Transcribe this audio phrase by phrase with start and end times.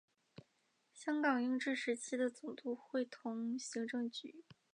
[0.91, 4.43] 香港英治时期的总督会同行政局。